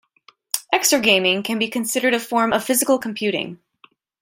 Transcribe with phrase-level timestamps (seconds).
[0.73, 3.59] Exergaming can be considered a form of physical computing.